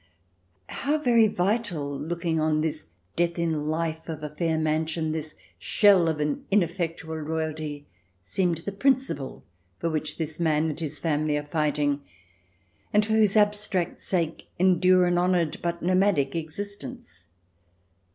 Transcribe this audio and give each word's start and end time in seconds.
How 0.69 0.97
very 0.97 1.27
vital— 1.27 1.95
looking 1.99 2.39
on 2.39 2.61
this 2.61 2.87
death 3.15 3.37
in 3.37 3.65
life 3.67 4.09
of 4.09 4.23
a 4.23 4.31
fair 4.33 4.57
mansion, 4.57 5.11
this 5.11 5.35
shell 5.59 6.09
of 6.09 6.19
an 6.19 6.43
ineffectual 6.49 7.17
royalty— 7.17 7.85
seemed 8.23 8.57
the 8.57 8.71
principle 8.71 9.43
for 9.77 9.91
which 9.91 10.17
this 10.17 10.39
man 10.39 10.71
and 10.71 10.79
his 10.79 10.97
family 10.97 11.37
are 11.37 11.43
fighting, 11.45 12.01
and 12.91 13.05
for 13.05 13.13
whose 13.13 13.37
abstract 13.37 13.99
sake 13.99 14.47
endure 14.57 15.05
an 15.05 15.19
honoured 15.19 15.61
but 15.61 15.83
nomadic 15.83 16.35
existence. 16.35 17.25